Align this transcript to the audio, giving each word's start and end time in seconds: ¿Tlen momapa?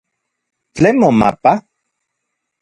¿Tlen 0.75 0.95
momapa? 1.01 1.53